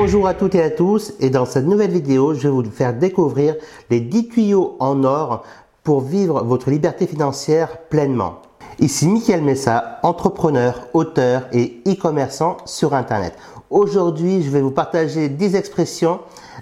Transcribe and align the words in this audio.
Bonjour 0.00 0.28
à 0.28 0.34
toutes 0.34 0.54
et 0.54 0.62
à 0.62 0.70
tous 0.70 1.14
et 1.18 1.28
dans 1.28 1.44
cette 1.44 1.66
nouvelle 1.66 1.90
vidéo, 1.90 2.32
je 2.32 2.42
vais 2.42 2.48
vous 2.50 2.62
faire 2.70 2.94
découvrir 2.94 3.56
les 3.90 3.98
10 3.98 4.28
tuyaux 4.28 4.76
en 4.78 5.02
or 5.02 5.42
pour 5.82 6.02
vivre 6.02 6.44
votre 6.44 6.70
liberté 6.70 7.08
financière 7.08 7.78
pleinement. 7.88 8.42
Ici 8.78 9.08
Mickaël 9.08 9.42
Messa, 9.42 9.98
entrepreneur, 10.04 10.86
auteur 10.94 11.48
et 11.52 11.82
e-commerçant 11.84 12.58
sur 12.64 12.94
Internet. 12.94 13.34
Aujourd'hui, 13.70 14.44
je 14.44 14.50
vais 14.50 14.60
vous 14.60 14.70
partager 14.70 15.28
10 15.28 15.56
expressions, 15.56 16.20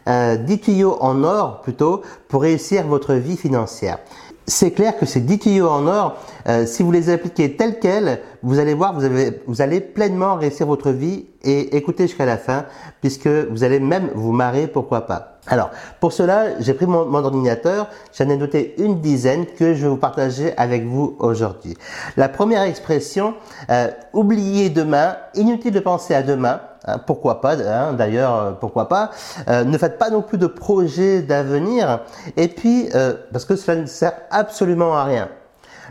euh, 0.08 0.36
10 0.36 0.60
tuyaux 0.60 0.96
en 1.00 1.22
or 1.22 1.60
plutôt, 1.60 2.00
pour 2.28 2.40
réussir 2.40 2.86
votre 2.86 3.12
vie 3.12 3.36
financière 3.36 3.98
c'est 4.46 4.70
clair 4.70 4.96
que 4.96 5.06
ces 5.06 5.20
10 5.20 5.38
tuyaux 5.38 5.68
en 5.68 5.86
or, 5.86 6.16
euh, 6.48 6.66
si 6.66 6.82
vous 6.82 6.92
les 6.92 7.10
appliquez 7.10 7.56
tels 7.56 7.78
quels, 7.80 8.20
vous 8.42 8.58
allez 8.58 8.74
voir, 8.74 8.94
vous, 8.94 9.04
avez, 9.04 9.42
vous 9.46 9.60
allez 9.60 9.80
pleinement 9.80 10.36
réussir 10.36 10.66
votre 10.66 10.90
vie 10.90 11.26
et 11.42 11.76
écouter 11.76 12.06
jusqu'à 12.06 12.26
la 12.26 12.36
fin, 12.36 12.64
puisque 13.00 13.26
vous 13.26 13.64
allez 13.64 13.80
même 13.80 14.10
vous 14.14 14.32
marrer, 14.32 14.66
pourquoi 14.68 15.06
pas. 15.06 15.38
Alors, 15.48 15.70
pour 16.00 16.12
cela, 16.12 16.60
j'ai 16.60 16.74
pris 16.74 16.86
mon, 16.86 17.12
ordinateur, 17.14 17.88
j'en 18.16 18.28
ai 18.28 18.36
noté 18.36 18.74
une 18.78 19.00
dizaine 19.00 19.46
que 19.46 19.74
je 19.74 19.82
vais 19.82 19.88
vous 19.88 19.96
partager 19.96 20.52
avec 20.56 20.84
vous 20.84 21.16
aujourd'hui. 21.20 21.76
La 22.16 22.28
première 22.28 22.62
expression, 22.62 23.34
euh, 23.70 23.88
oubliez 24.12 24.70
demain, 24.70 25.16
inutile 25.34 25.72
de 25.72 25.80
penser 25.80 26.14
à 26.14 26.22
demain, 26.22 26.60
hein, 26.86 26.98
pourquoi 26.98 27.40
pas, 27.40 27.54
hein, 27.54 27.92
d'ailleurs, 27.92 28.34
euh, 28.34 28.52
pourquoi 28.52 28.88
pas. 28.88 29.10
Euh, 29.48 29.64
ne 29.64 29.76
faites 29.78 29.98
pas 29.98 30.10
non 30.10 30.22
plus 30.22 30.38
de 30.38 30.46
projets 30.46 31.22
d'avenir, 31.22 32.00
et 32.36 32.48
puis, 32.48 32.88
parce 33.32 33.44
que 33.44 33.56
cela 33.56 33.80
ne 33.80 33.86
sert 33.86 34.14
absolument 34.30 34.96
à 34.96 35.04
rien. 35.04 35.28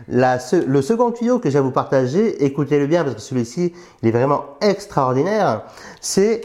le 0.08 0.80
second 0.82 1.10
tuyau 1.10 1.38
que 1.38 1.50
je 1.50 1.58
vais 1.58 1.64
vous 1.64 1.70
partager, 1.70 2.44
écoutez-le 2.44 2.86
bien 2.86 3.04
parce 3.04 3.16
que 3.16 3.22
celui-ci, 3.22 3.74
il 4.02 4.08
est 4.08 4.12
vraiment 4.12 4.44
extraordinaire, 4.60 5.62
c'est 6.00 6.42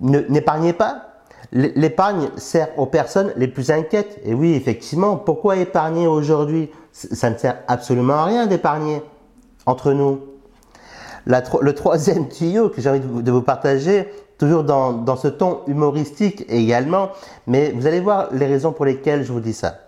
n'épargnez 0.00 0.72
pas, 0.72 1.14
L'épargne 1.54 2.30
sert 2.36 2.76
aux 2.76 2.86
personnes 2.86 3.32
les 3.36 3.46
plus 3.46 3.70
inquiètes. 3.70 4.20
Et 4.24 4.34
oui, 4.34 4.54
effectivement, 4.54 5.16
pourquoi 5.16 5.56
épargner 5.56 6.08
aujourd'hui? 6.08 6.68
Ça 6.90 7.30
ne 7.30 7.38
sert 7.38 7.58
absolument 7.68 8.14
à 8.14 8.24
rien 8.24 8.46
d'épargner 8.46 9.02
entre 9.64 9.92
nous. 9.92 10.20
Le 11.26 11.72
troisième 11.72 12.28
tuyau 12.28 12.68
que 12.68 12.80
j'ai 12.80 12.90
envie 12.90 13.00
de 13.00 13.30
vous, 13.30 13.42
partager, 13.42 14.08
toujours 14.38 14.64
dans, 14.64 15.16
ce 15.16 15.28
ton 15.28 15.60
humoristique 15.66 16.44
également, 16.48 17.10
mais 17.46 17.72
vous 17.72 17.86
allez 17.86 18.00
voir 18.00 18.28
les 18.32 18.46
raisons 18.46 18.72
pour 18.72 18.84
lesquelles 18.84 19.24
je 19.24 19.32
vous 19.32 19.40
dis 19.40 19.54
ça. 19.54 19.78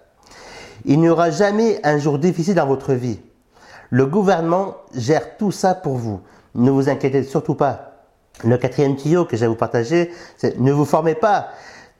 Il 0.84 1.00
n'y 1.00 1.08
aura 1.08 1.30
jamais 1.30 1.80
un 1.84 1.98
jour 1.98 2.18
difficile 2.18 2.54
dans 2.54 2.66
votre 2.66 2.92
vie. 2.92 3.20
Le 3.90 4.06
gouvernement 4.06 4.76
gère 4.94 5.36
tout 5.36 5.52
ça 5.52 5.74
pour 5.74 5.96
vous. 5.96 6.20
Ne 6.54 6.70
vous 6.70 6.88
inquiétez 6.88 7.22
surtout 7.22 7.54
pas. 7.54 7.92
Le 8.44 8.56
quatrième 8.56 8.96
tuyau 8.96 9.24
que 9.24 9.36
je 9.36 9.42
vais 9.42 9.46
vous 9.46 9.54
partager, 9.54 10.10
c'est 10.36 10.58
ne 10.58 10.72
vous 10.72 10.84
formez 10.84 11.14
pas. 11.14 11.48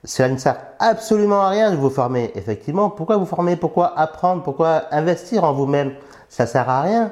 Cela 0.03 0.29
ne 0.29 0.37
sert 0.37 0.57
absolument 0.79 1.41
à 1.41 1.49
rien 1.49 1.71
de 1.71 1.75
vous 1.75 1.89
former. 1.89 2.31
Effectivement, 2.35 2.89
pourquoi 2.89 3.17
vous 3.17 3.25
former? 3.25 3.55
Pourquoi 3.55 3.97
apprendre? 3.97 4.43
Pourquoi 4.43 4.83
investir 4.91 5.43
en 5.43 5.53
vous-même? 5.53 5.93
Ça 6.29 6.45
sert 6.45 6.69
à 6.69 6.81
rien. 6.81 7.11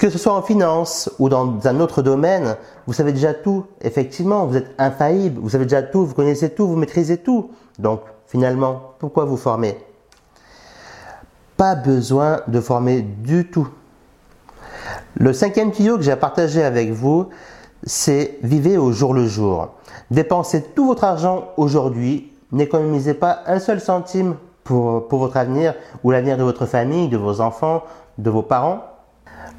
Que 0.00 0.08
ce 0.08 0.16
soit 0.16 0.32
en 0.32 0.40
finance 0.40 1.10
ou 1.18 1.28
dans 1.28 1.58
un 1.66 1.78
autre 1.78 2.00
domaine, 2.00 2.56
vous 2.86 2.94
savez 2.94 3.12
déjà 3.12 3.34
tout. 3.34 3.66
Effectivement, 3.82 4.46
vous 4.46 4.56
êtes 4.56 4.70
infaillible, 4.78 5.38
vous 5.42 5.50
savez 5.50 5.64
déjà 5.64 5.82
tout, 5.82 6.06
vous 6.06 6.14
connaissez 6.14 6.48
tout, 6.48 6.66
vous 6.66 6.76
maîtrisez 6.76 7.18
tout. 7.18 7.50
Donc, 7.78 8.00
finalement, 8.26 8.94
pourquoi 8.98 9.26
vous 9.26 9.36
former? 9.36 9.76
Pas 11.58 11.74
besoin 11.74 12.40
de 12.48 12.62
former 12.62 13.02
du 13.02 13.50
tout. 13.50 13.68
Le 15.16 15.34
cinquième 15.34 15.70
tuyau 15.70 15.98
que 15.98 16.02
j'ai 16.02 16.12
à 16.12 16.16
partager 16.16 16.62
avec 16.62 16.92
vous, 16.92 17.28
c'est 17.82 18.38
vivez 18.42 18.78
au 18.78 18.92
jour 18.92 19.12
le 19.12 19.26
jour. 19.26 19.68
Dépensez 20.10 20.62
tout 20.74 20.86
votre 20.86 21.04
argent 21.04 21.48
aujourd'hui. 21.58 22.32
N'économisez 22.52 23.12
pas 23.12 23.40
un 23.46 23.58
seul 23.58 23.82
centime 23.82 24.36
pour, 24.64 25.08
pour 25.08 25.18
votre 25.18 25.36
avenir 25.36 25.74
ou 26.02 26.10
l'avenir 26.10 26.38
de 26.38 26.42
votre 26.42 26.64
famille, 26.64 27.10
de 27.10 27.18
vos 27.18 27.42
enfants, 27.42 27.82
de 28.16 28.30
vos 28.30 28.42
parents. 28.42 28.89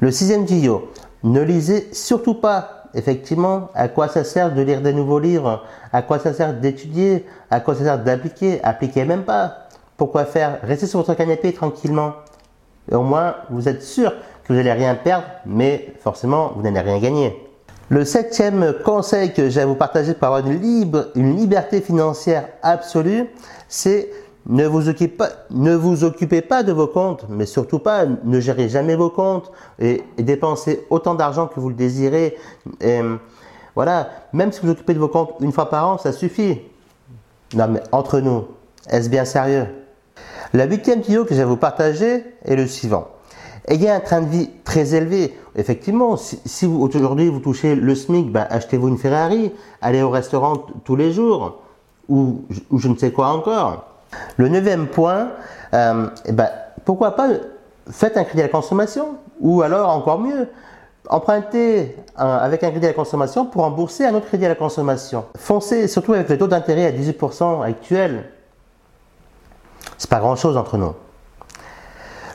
Le 0.00 0.10
sixième 0.10 0.46
tuyau, 0.46 0.90
ne 1.22 1.40
lisez 1.40 1.88
surtout 1.92 2.34
pas. 2.34 2.84
Effectivement, 2.94 3.70
à 3.74 3.88
quoi 3.88 4.08
ça 4.08 4.22
sert 4.24 4.52
de 4.54 4.60
lire 4.60 4.82
des 4.82 4.92
nouveaux 4.92 5.18
livres 5.18 5.64
À 5.92 6.02
quoi 6.02 6.18
ça 6.18 6.32
sert 6.32 6.54
d'étudier 6.54 7.24
À 7.50 7.60
quoi 7.60 7.74
ça 7.74 7.84
sert 7.84 7.98
d'appliquer 8.02 8.60
Appliquez 8.62 9.04
même 9.04 9.22
pas. 9.22 9.68
Pourquoi 9.96 10.24
faire? 10.24 10.58
Restez 10.62 10.86
sur 10.86 10.98
votre 10.98 11.14
canapé 11.14 11.52
tranquillement. 11.52 12.12
Au 12.90 13.02
moins, 13.02 13.36
vous 13.50 13.68
êtes 13.68 13.82
sûr 13.82 14.12
que 14.44 14.52
vous 14.52 14.54
n'allez 14.54 14.72
rien 14.72 14.94
perdre, 14.94 15.24
mais 15.46 15.94
forcément, 16.00 16.52
vous 16.56 16.62
n'allez 16.62 16.80
rien 16.80 16.98
gagner. 16.98 17.48
Le 17.88 18.04
septième 18.04 18.74
conseil 18.84 19.32
que 19.32 19.48
j'ai 19.48 19.60
à 19.60 19.66
vous 19.66 19.74
partager 19.74 20.14
pour 20.14 20.26
avoir 20.26 20.42
une 20.46 21.36
liberté 21.36 21.80
financière 21.80 22.48
absolue, 22.62 23.28
c'est 23.68 24.10
ne 24.46 24.66
vous, 24.66 24.88
occupez 24.88 26.40
pas, 26.42 26.62
de 26.62 26.72
vos 26.72 26.86
comptes, 26.86 27.26
mais 27.28 27.46
surtout 27.46 27.78
pas, 27.78 28.04
ne 28.06 28.40
gérez 28.40 28.68
jamais 28.68 28.96
vos 28.96 29.10
comptes 29.10 29.52
et, 29.78 30.02
dépensez 30.18 30.84
autant 30.90 31.14
d'argent 31.14 31.46
que 31.46 31.60
vous 31.60 31.68
le 31.68 31.74
désirez. 31.74 32.36
voilà, 33.74 34.10
même 34.32 34.52
si 34.52 34.60
vous 34.62 34.70
occupez 34.70 34.94
de 34.94 34.98
vos 34.98 35.08
comptes 35.08 35.34
une 35.40 35.52
fois 35.52 35.70
par 35.70 35.88
an, 35.88 35.98
ça 35.98 36.12
suffit. 36.12 36.60
Non 37.54 37.68
mais 37.68 37.82
entre 37.92 38.20
nous, 38.20 38.46
est-ce 38.88 39.08
bien 39.08 39.24
sérieux? 39.24 39.66
La 40.54 40.66
huitième 40.66 41.02
tuyau 41.02 41.24
que 41.24 41.34
j'ai 41.34 41.42
à 41.42 41.46
vous 41.46 41.56
partager 41.56 42.24
est 42.44 42.56
le 42.56 42.66
suivant. 42.66 43.08
Ayez 43.68 43.90
un 43.90 44.00
train 44.00 44.22
de 44.22 44.28
vie 44.28 44.50
très 44.64 44.94
élevé. 44.94 45.34
Effectivement, 45.54 46.16
si, 46.16 46.66
aujourd'hui 46.66 47.28
vous 47.28 47.38
touchez 47.38 47.76
le 47.76 47.94
SMIC, 47.94 48.32
ben, 48.32 48.46
achetez-vous 48.50 48.88
une 48.88 48.98
Ferrari, 48.98 49.52
allez 49.80 50.02
au 50.02 50.10
restaurant 50.10 50.56
tous 50.84 50.96
les 50.96 51.12
jours, 51.12 51.62
ou, 52.08 52.42
je 52.76 52.88
ne 52.88 52.96
sais 52.96 53.12
quoi 53.12 53.28
encore. 53.28 53.91
Le 54.36 54.48
neuvième 54.48 54.86
point, 54.86 55.30
euh, 55.74 56.08
eh 56.24 56.32
ben, 56.32 56.48
pourquoi 56.84 57.16
pas 57.16 57.28
faites 57.90 58.16
un 58.16 58.24
crédit 58.24 58.40
à 58.40 58.46
la 58.46 58.52
consommation, 58.52 59.16
ou 59.40 59.62
alors 59.62 59.90
encore 59.90 60.18
mieux, 60.18 60.48
empruntez 61.08 61.96
avec 62.16 62.62
un 62.62 62.70
crédit 62.70 62.86
à 62.86 62.90
la 62.90 62.94
consommation 62.94 63.44
pour 63.44 63.62
rembourser 63.62 64.06
un 64.06 64.14
autre 64.14 64.26
crédit 64.26 64.46
à 64.46 64.50
la 64.50 64.54
consommation. 64.54 65.24
Foncez 65.36 65.88
surtout 65.88 66.12
avec 66.12 66.28
le 66.28 66.38
taux 66.38 66.46
d'intérêt 66.46 66.86
à 66.86 66.92
18% 66.92 67.64
actuel. 67.64 68.30
C'est 69.98 70.10
pas 70.10 70.20
grand 70.20 70.36
chose 70.36 70.56
entre 70.56 70.78
nous. 70.78 70.94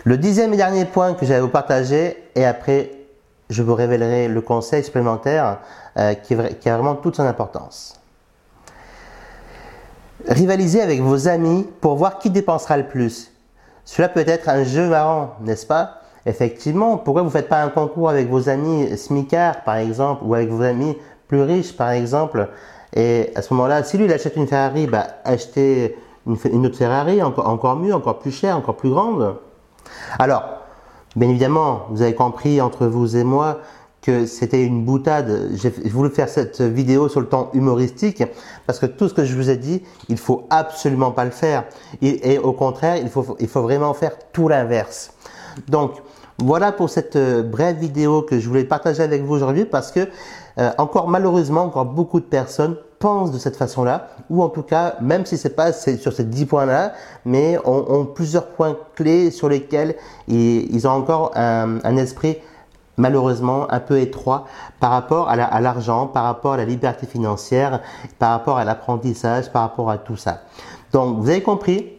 Le 0.04 0.18
dixième 0.18 0.54
et 0.54 0.58
dernier 0.58 0.86
point 0.86 1.14
que 1.14 1.26
j'allais 1.26 1.42
vous 1.42 1.48
partager, 1.50 2.30
et 2.36 2.46
après 2.46 2.92
je 3.50 3.64
vous 3.64 3.76
révélerai 3.76 4.28
le 4.28 4.42
conseil 4.42 4.84
supplémentaire 4.84 5.60
euh, 5.98 6.14
qui, 6.14 6.36
qui, 6.60 6.70
a 6.70 6.76
vraiment 6.76 6.96
toute 6.96 7.16
son 7.16 7.24
importance. 7.24 8.00
Rivalisez 10.26 10.82
avec 10.82 11.02
vos 11.02 11.28
amis 11.28 11.68
pour 11.80 11.96
voir 11.96 12.18
qui 12.18 12.30
dépensera 12.30 12.78
le 12.78 12.88
plus. 12.88 13.32
Cela 13.86 14.10
peut 14.10 14.24
être 14.26 14.50
un 14.50 14.64
jeu 14.64 14.90
marrant, 14.90 15.36
n'est-ce 15.42 15.66
pas? 15.66 16.02
Effectivement, 16.26 16.98
pourquoi 16.98 17.22
vous 17.22 17.30
ne 17.30 17.32
faites 17.32 17.48
pas 17.48 17.62
un 17.62 17.70
concours 17.70 18.10
avec 18.10 18.28
vos 18.28 18.50
amis 18.50 18.98
smicards, 18.98 19.64
par 19.64 19.76
exemple, 19.76 20.24
ou 20.26 20.34
avec 20.34 20.50
vos 20.50 20.64
amis 20.64 20.98
plus 21.28 21.42
riches, 21.42 21.76
par 21.76 21.92
exemple? 21.92 22.50
Et 22.96 23.32
à 23.36 23.42
ce 23.42 23.54
moment-là, 23.54 23.84
si 23.84 23.98
lui, 23.98 24.06
il 24.06 24.14
achète 24.14 24.36
une 24.36 24.48
Ferrari, 24.48 24.88
bah, 24.88 25.08
achetez 25.24 25.96
une, 26.26 26.66
autre 26.66 26.78
Ferrari, 26.78 27.22
encore, 27.22 27.48
encore 27.48 27.76
mieux, 27.76 27.94
encore 27.94 28.20
plus 28.20 28.32
chère, 28.32 28.58
encore 28.58 28.76
plus 28.76 28.90
grande. 28.90 29.36
Alors, 30.20 30.44
bien 31.16 31.30
évidemment, 31.30 31.84
vous 31.92 32.02
avez 32.02 32.16
compris 32.16 32.60
entre 32.60 32.88
vous 32.88 33.16
et 33.16 33.24
moi 33.24 33.60
c'était 34.26 34.64
une 34.64 34.84
boutade. 34.84 35.50
J'ai 35.56 35.70
voulu 35.90 36.10
faire 36.10 36.30
cette 36.30 36.62
vidéo 36.62 37.10
sur 37.10 37.20
le 37.20 37.28
temps 37.28 37.50
humoristique 37.54 38.24
parce 38.66 38.80
que 38.80 38.86
tout 38.86 39.08
ce 39.10 39.14
que 39.14 39.26
je 39.26 39.36
vous 39.36 39.50
ai 39.50 39.58
dit, 39.58 39.84
il 40.10 40.18
faut 40.18 40.46
absolument 40.50 41.12
pas 41.12 41.26
le 41.26 41.32
faire. 41.32 41.66
Et, 42.02 42.38
au 42.38 42.54
contraire, 42.54 42.98
il 42.98 43.10
faut, 43.10 43.38
il 43.40 43.48
faut 43.48 43.62
vraiment 43.62 43.94
faire 43.94 44.14
tout 44.32 44.48
l'inverse. 44.48 45.12
Donc, 45.68 45.94
voilà 46.40 46.72
pour 46.72 46.90
cette 46.90 47.16
euh, 47.16 47.42
brève 47.42 47.78
vidéo 47.78 48.22
que 48.22 48.40
je 48.40 48.48
voulais 48.48 48.64
partager 48.64 49.02
avec 49.02 49.24
vous 49.24 49.34
aujourd'hui 49.34 49.66
parce 49.66 49.92
que 49.92 50.08
euh, 50.60 50.72
encore 50.78 51.08
malheureusement, 51.08 51.64
encore 51.64 51.86
beaucoup 51.86 52.20
de 52.20 52.26
personnes 52.26 52.78
pensent 53.00 53.32
de 53.32 53.38
cette 53.38 53.56
façon-là, 53.56 54.10
ou 54.30 54.42
en 54.42 54.50
tout 54.50 54.64
cas, 54.64 54.96
même 55.02 55.26
si 55.26 55.38
c'est 55.38 55.56
pas 55.56 55.72
sur 55.72 56.14
ces 56.14 56.24
10 56.24 56.46
points-là, 56.46 56.94
mais 57.26 57.58
ont, 57.64 58.06
plusieurs 58.06 58.48
points 58.48 58.76
clés 58.96 59.30
sur 59.30 59.50
lesquels 59.50 59.96
ils, 60.28 60.88
ont 60.88 60.92
encore 60.92 61.32
un, 61.36 61.98
esprit 61.98 62.38
malheureusement 62.98 63.72
un 63.72 63.80
peu 63.80 64.00
étroit 64.00 64.46
par 64.80 64.92
rapport 64.92 65.30
à 65.30 65.62
l'argent, 65.62 66.08
par 66.08 66.24
rapport 66.24 66.54
à 66.54 66.58
la 66.58 66.66
liberté 66.66 67.08
financière, 67.08 67.82
par 68.20 68.32
rapport 68.32 68.58
à 68.58 68.66
l'apprentissage, 68.66 69.52
par 69.52 69.62
rapport 69.62 69.90
à 69.90 69.98
tout 69.98 70.18
ça. 70.18 70.42
Donc, 70.92 71.20
vous 71.20 71.30
avez 71.30 71.42
compris, 71.42 71.94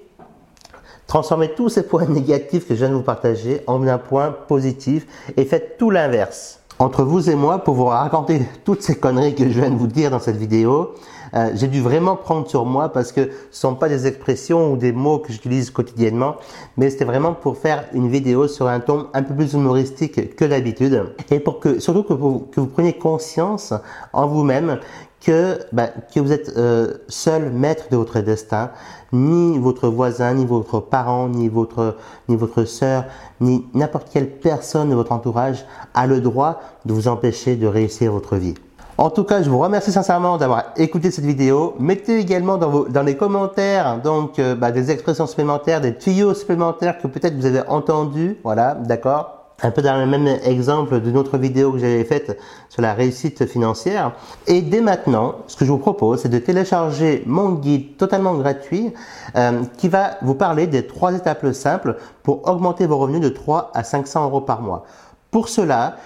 transformez 1.06 1.54
tous 1.54 1.68
ces 1.68 1.84
points 1.84 2.06
négatifs 2.08 2.66
que 2.66 2.74
je 2.74 2.80
viens 2.80 2.90
de 2.90 2.94
vous 2.94 3.02
partager 3.02 3.62
en 3.66 3.86
un 3.86 3.98
point 3.98 4.30
positif 4.30 5.06
et 5.36 5.44
faites 5.44 5.78
tout 5.78 5.90
l'inverse 5.90 6.60
entre 6.78 7.02
vous 7.02 7.28
et 7.28 7.34
moi 7.34 7.58
pour 7.58 7.74
vous 7.74 7.86
raconter 7.86 8.42
toutes 8.64 8.82
ces 8.82 8.96
conneries 8.96 9.34
que 9.34 9.44
je 9.44 9.60
viens 9.60 9.70
de 9.70 9.76
vous 9.76 9.88
dire 9.88 10.10
dans 10.10 10.20
cette 10.20 10.36
vidéo. 10.36 10.94
Euh, 11.34 11.50
j'ai 11.54 11.66
dû 11.66 11.80
vraiment 11.80 12.16
prendre 12.16 12.48
sur 12.48 12.64
moi 12.64 12.90
parce 12.90 13.12
que 13.12 13.30
ce 13.50 13.60
sont 13.60 13.74
pas 13.74 13.88
des 13.88 14.06
expressions 14.06 14.72
ou 14.72 14.76
des 14.76 14.92
mots 14.92 15.18
que 15.18 15.32
j'utilise 15.32 15.70
quotidiennement, 15.70 16.36
mais 16.76 16.88
c'était 16.88 17.04
vraiment 17.04 17.34
pour 17.34 17.58
faire 17.58 17.84
une 17.92 18.08
vidéo 18.08 18.48
sur 18.48 18.66
un 18.66 18.80
ton 18.80 19.08
un 19.12 19.22
peu 19.22 19.34
plus 19.34 19.52
humoristique 19.52 20.36
que 20.36 20.44
d'habitude 20.44 21.12
et 21.30 21.40
pour 21.40 21.60
que 21.60 21.80
surtout 21.80 22.02
que 22.02 22.14
vous, 22.14 22.48
que 22.50 22.60
vous 22.60 22.66
preniez 22.66 22.94
conscience 22.94 23.74
en 24.12 24.26
vous-même 24.26 24.78
que, 25.20 25.58
bah, 25.72 25.88
que 26.14 26.20
vous 26.20 26.32
êtes 26.32 26.52
euh, 26.56 26.94
seul 27.08 27.50
maître 27.50 27.86
de 27.90 27.96
votre 27.96 28.20
destin, 28.20 28.70
ni 29.12 29.58
votre 29.58 29.88
voisin, 29.88 30.34
ni 30.34 30.46
votre 30.46 30.80
parent, 30.80 31.28
ni 31.28 31.48
votre, 31.48 31.96
ni 32.28 32.36
votre 32.36 32.64
soeur, 32.64 33.04
ni 33.40 33.66
n'importe 33.74 34.08
quelle 34.12 34.30
personne 34.30 34.90
de 34.90 34.94
votre 34.94 35.12
entourage 35.12 35.64
a 35.94 36.06
le 36.06 36.20
droit 36.20 36.60
de 36.84 36.92
vous 36.92 37.08
empêcher 37.08 37.56
de 37.56 37.66
réussir 37.66 38.12
votre 38.12 38.36
vie. 38.36 38.54
En 38.96 39.10
tout 39.10 39.22
cas, 39.24 39.42
je 39.42 39.50
vous 39.50 39.58
remercie 39.58 39.92
sincèrement 39.92 40.38
d'avoir 40.38 40.72
écouté 40.76 41.12
cette 41.12 41.24
vidéo. 41.24 41.74
Mettez 41.78 42.18
également 42.18 42.56
dans, 42.56 42.68
vos, 42.68 42.88
dans 42.88 43.02
les 43.02 43.16
commentaires 43.16 44.00
donc 44.02 44.40
bah, 44.40 44.72
des 44.72 44.90
expressions 44.90 45.28
supplémentaires, 45.28 45.80
des 45.80 45.96
tuyaux 45.96 46.34
supplémentaires 46.34 46.98
que 46.98 47.06
peut-être 47.06 47.36
vous 47.36 47.46
avez 47.46 47.62
entendus. 47.68 48.38
Voilà, 48.42 48.74
d'accord 48.74 49.37
un 49.62 49.70
peu 49.70 49.82
dans 49.82 49.98
le 49.98 50.06
même 50.06 50.26
exemple 50.44 51.00
d'une 51.00 51.16
autre 51.16 51.36
vidéo 51.36 51.72
que 51.72 51.78
j'avais 51.78 52.04
faite 52.04 52.38
sur 52.68 52.82
la 52.82 52.94
réussite 52.94 53.46
financière. 53.46 54.12
Et 54.46 54.62
dès 54.62 54.80
maintenant, 54.80 55.36
ce 55.46 55.56
que 55.56 55.64
je 55.64 55.72
vous 55.72 55.78
propose, 55.78 56.22
c'est 56.22 56.28
de 56.28 56.38
télécharger 56.38 57.22
mon 57.26 57.50
guide 57.52 57.96
totalement 57.96 58.34
gratuit 58.34 58.92
euh, 59.36 59.62
qui 59.76 59.88
va 59.88 60.18
vous 60.22 60.34
parler 60.34 60.66
des 60.66 60.86
trois 60.86 61.14
étapes 61.14 61.52
simples 61.52 61.96
pour 62.22 62.48
augmenter 62.48 62.86
vos 62.86 62.98
revenus 62.98 63.20
de 63.20 63.28
3 63.28 63.72
à 63.74 63.82
500 63.82 64.24
euros 64.24 64.40
par 64.40 64.62
mois. 64.62 64.84
Pour 65.30 65.48
cela, 65.48 65.96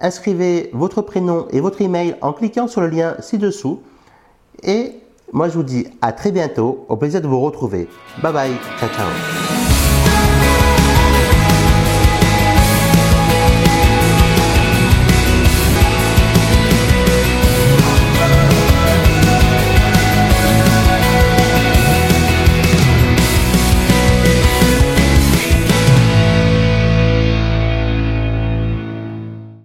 inscrivez 0.00 0.70
votre 0.72 1.02
prénom 1.02 1.46
et 1.50 1.60
votre 1.60 1.82
email 1.82 2.16
en 2.22 2.32
cliquant 2.32 2.66
sur 2.66 2.80
le 2.80 2.88
lien 2.88 3.14
ci-dessous. 3.20 3.80
Et 4.62 4.92
moi, 5.32 5.48
je 5.48 5.54
vous 5.54 5.62
dis 5.62 5.86
à 6.00 6.12
très 6.12 6.32
bientôt. 6.32 6.84
Au 6.88 6.96
plaisir 6.96 7.20
de 7.20 7.26
vous 7.26 7.40
retrouver. 7.40 7.88
Bye 8.22 8.32
bye. 8.32 8.52
Ciao, 8.78 8.88
ciao. 8.90 9.71